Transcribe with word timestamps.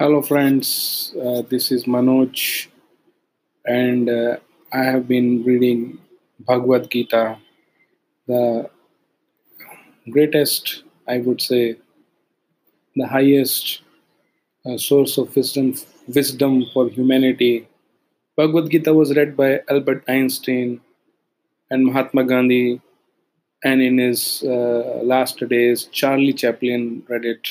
Hello, 0.00 0.22
friends. 0.22 1.12
Uh, 1.20 1.42
this 1.42 1.72
is 1.72 1.84
Manoj, 1.84 2.68
and 3.66 4.08
uh, 4.08 4.36
I 4.72 4.84
have 4.84 5.08
been 5.08 5.42
reading 5.44 5.98
Bhagavad 6.38 6.88
Gita, 6.90 7.38
the 8.28 8.70
greatest, 10.10 10.84
I 11.08 11.18
would 11.18 11.40
say, 11.40 11.76
the 12.96 13.06
highest 13.08 13.82
uh, 14.66 14.78
source 14.78 15.18
of 15.18 15.34
wisdom, 15.34 15.74
wisdom 16.06 16.66
for 16.72 16.88
humanity. 16.88 17.68
Bhagavad 18.36 18.70
Gita 18.70 18.94
was 18.94 19.16
read 19.16 19.36
by 19.36 19.60
Albert 19.68 20.04
Einstein 20.08 20.80
and 21.70 21.86
Mahatma 21.86 22.24
Gandhi, 22.24 22.80
and 23.64 23.82
in 23.82 23.98
his 23.98 24.44
uh, 24.44 25.00
last 25.02 25.40
days, 25.48 25.84
Charlie 25.92 26.34
Chaplin 26.34 27.04
read 27.08 27.24
it. 27.24 27.48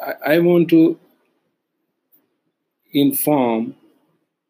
I, 0.00 0.34
I 0.34 0.38
want 0.38 0.68
to 0.70 0.98
inform 2.92 3.76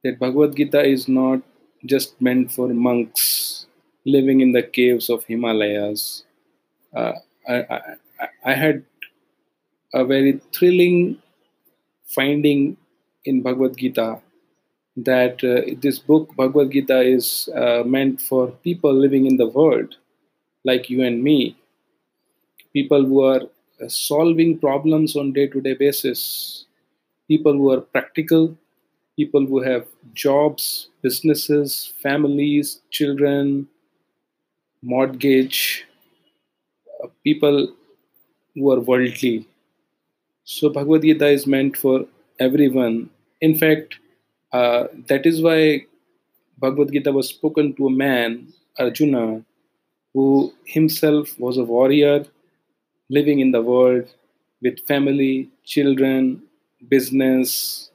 that 0.02 0.18
Bhagavad 0.18 0.56
Gita 0.56 0.82
is 0.82 1.08
not 1.08 1.42
just 1.84 2.20
meant 2.20 2.52
for 2.52 2.68
monks 2.68 3.66
living 4.04 4.40
in 4.40 4.52
the 4.52 4.62
caves 4.62 5.10
of 5.10 5.24
Himalayas. 5.24 6.24
Uh, 6.94 7.12
I, 7.48 7.54
I, 7.54 7.80
I 8.44 8.54
had 8.54 8.84
a 9.92 10.04
very 10.04 10.40
thrilling 10.52 11.18
finding 12.06 12.76
in 13.24 13.42
Bhagavad 13.42 13.76
Gita 13.76 14.20
that 14.96 15.42
uh, 15.44 15.74
this 15.80 15.98
book, 15.98 16.34
Bhagavad 16.36 16.72
Gita, 16.72 17.00
is 17.00 17.48
uh, 17.54 17.82
meant 17.84 18.20
for 18.20 18.48
people 18.48 18.92
living 18.92 19.26
in 19.26 19.36
the 19.36 19.46
world 19.46 19.96
like 20.64 20.90
you 20.90 21.02
and 21.02 21.22
me, 21.22 21.56
people 22.72 23.04
who 23.04 23.22
are 23.22 23.42
solving 23.88 24.58
problems 24.58 25.16
on 25.16 25.32
day-to-day 25.32 25.74
basis. 25.74 26.66
People 27.28 27.52
who 27.52 27.70
are 27.70 27.80
practical 27.80 28.56
people 29.20 29.44
who 29.44 29.60
have 29.60 29.86
jobs 30.14 30.88
businesses 31.02 31.92
families 32.02 32.80
children 32.90 33.68
mortgage 34.82 35.84
uh, 37.04 37.08
people 37.22 37.68
who 38.54 38.70
are 38.72 38.80
worldly. 38.80 39.46
So 40.44 40.70
bhagavad 40.70 41.02
gita 41.02 41.28
is 41.28 41.46
meant 41.46 41.76
for 41.76 42.06
everyone. 42.38 43.10
In 43.40 43.58
fact 43.58 43.98
uh, 44.52 44.84
that 45.08 45.26
is 45.26 45.42
why 45.42 45.86
bhagavad 46.58 46.92
gita 46.92 47.12
was 47.12 47.28
spoken 47.28 47.74
to 47.74 47.88
a 47.88 47.96
man 48.06 48.52
arjuna 48.78 49.44
who 50.14 50.52
himself 50.64 51.38
was 51.38 51.58
a 51.58 51.64
warrior 51.64 52.24
living 53.10 53.40
in 53.40 53.50
the 53.50 53.60
world 53.60 54.08
with 54.62 54.86
family, 54.86 55.50
children, 55.64 56.42
business, 56.88 57.90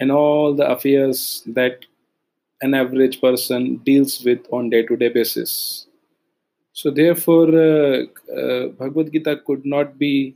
and 0.00 0.12
all 0.12 0.54
the 0.54 0.68
affairs 0.68 1.42
that 1.46 1.86
an 2.60 2.74
average 2.74 3.20
person 3.20 3.76
deals 3.78 4.22
with 4.24 4.40
on 4.50 4.68
day-to-day 4.68 5.08
basis. 5.08 5.86
So 6.72 6.90
therefore, 6.90 7.48
uh, 7.48 8.02
uh, 8.32 8.68
Bhagavad 8.68 9.12
Gita 9.12 9.40
could 9.46 9.64
not 9.64 9.98
be 9.98 10.34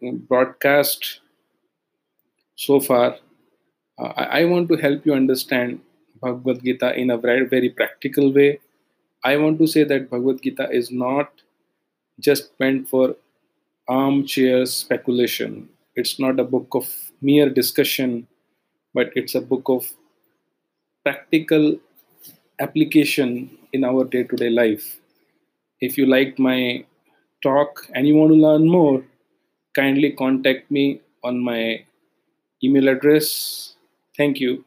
broadcast 0.00 1.20
so 2.56 2.80
far. 2.80 3.16
Uh, 3.98 4.12
I, 4.16 4.24
I 4.40 4.44
want 4.44 4.68
to 4.68 4.76
help 4.76 5.04
you 5.04 5.14
understand 5.14 5.80
Bhagavad 6.22 6.62
Gita 6.64 6.98
in 6.98 7.10
a 7.10 7.18
very, 7.18 7.46
very 7.46 7.70
practical 7.70 8.32
way. 8.32 8.60
I 9.24 9.36
want 9.36 9.58
to 9.58 9.66
say 9.66 9.84
that 9.84 10.10
Bhagavad 10.10 10.42
Gita 10.42 10.70
is 10.70 10.90
not 10.90 11.30
just 12.20 12.52
meant 12.60 12.88
for 12.88 13.16
armchair 13.88 14.66
speculation. 14.66 15.68
It's 15.96 16.18
not 16.20 16.40
a 16.40 16.44
book 16.44 16.68
of 16.74 16.88
mere 17.20 17.50
discussion, 17.50 18.28
but 18.94 19.10
it's 19.16 19.34
a 19.34 19.40
book 19.40 19.68
of 19.68 19.92
practical 21.04 21.78
application 22.60 23.50
in 23.72 23.84
our 23.84 24.04
day 24.04 24.22
to 24.24 24.36
day 24.36 24.50
life. 24.50 25.00
If 25.80 25.98
you 25.98 26.06
liked 26.06 26.38
my 26.38 26.84
talk 27.42 27.86
and 27.94 28.06
you 28.06 28.16
want 28.16 28.32
to 28.32 28.36
learn 28.36 28.68
more, 28.68 29.04
kindly 29.74 30.12
contact 30.12 30.70
me 30.70 31.00
on 31.24 31.40
my 31.40 31.84
email 32.62 32.88
address. 32.88 33.74
Thank 34.16 34.40
you. 34.40 34.64